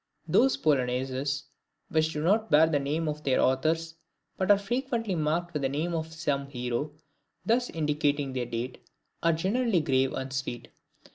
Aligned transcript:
Those 0.27 0.57
Polonaises 0.57 1.43
which 1.89 2.11
do 2.13 2.23
not 2.23 2.49
bear 2.49 2.65
the 2.65 2.79
names 2.79 3.07
of 3.07 3.23
their 3.23 3.39
authors, 3.39 3.93
but 4.35 4.49
are 4.49 4.57
frequently 4.57 5.13
marked 5.13 5.53
with 5.53 5.61
the 5.61 5.69
name 5.69 5.93
of 5.93 6.11
some 6.11 6.47
hero, 6.47 6.93
thus 7.45 7.69
indicating 7.69 8.33
their 8.33 8.47
date, 8.47 8.79
are 9.21 9.31
generally 9.31 9.79
grave 9.79 10.13
and 10.13 10.33
sweet. 10.33 10.69